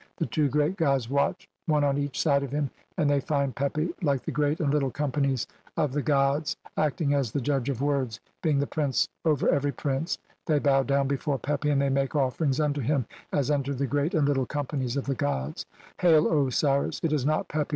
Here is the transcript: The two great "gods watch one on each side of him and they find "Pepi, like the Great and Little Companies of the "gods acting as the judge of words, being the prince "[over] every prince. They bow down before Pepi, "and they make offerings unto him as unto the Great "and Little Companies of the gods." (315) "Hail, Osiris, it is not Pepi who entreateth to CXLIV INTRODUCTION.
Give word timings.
The 0.17 0.25
two 0.25 0.49
great 0.49 0.77
"gods 0.77 1.11
watch 1.11 1.47
one 1.67 1.83
on 1.83 1.95
each 1.99 2.19
side 2.19 2.41
of 2.41 2.49
him 2.51 2.71
and 2.97 3.07
they 3.07 3.19
find 3.19 3.55
"Pepi, 3.55 3.93
like 4.01 4.23
the 4.23 4.31
Great 4.31 4.59
and 4.59 4.73
Little 4.73 4.89
Companies 4.89 5.45
of 5.77 5.91
the 5.93 6.01
"gods 6.01 6.57
acting 6.75 7.13
as 7.13 7.31
the 7.31 7.39
judge 7.39 7.69
of 7.69 7.83
words, 7.83 8.19
being 8.41 8.57
the 8.57 8.65
prince 8.65 9.07
"[over] 9.25 9.47
every 9.49 9.71
prince. 9.71 10.17
They 10.47 10.57
bow 10.57 10.81
down 10.81 11.07
before 11.07 11.37
Pepi, 11.37 11.69
"and 11.69 11.79
they 11.79 11.89
make 11.89 12.15
offerings 12.15 12.59
unto 12.59 12.81
him 12.81 13.05
as 13.31 13.51
unto 13.51 13.75
the 13.75 13.85
Great 13.85 14.15
"and 14.15 14.27
Little 14.27 14.47
Companies 14.47 14.97
of 14.97 15.05
the 15.05 15.13
gods." 15.13 15.67
(315) 15.99 15.99
"Hail, 16.31 16.47
Osiris, 16.47 16.99
it 17.03 17.13
is 17.13 17.23
not 17.23 17.23
Pepi 17.23 17.23
who 17.23 17.29
entreateth 17.29 17.29
to 17.29 17.29
CXLIV 17.29 17.43
INTRODUCTION. 17.59 17.67